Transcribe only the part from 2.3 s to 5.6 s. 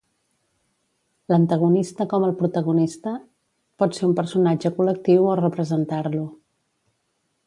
protagonista, pot ser un personatge col·lectiu o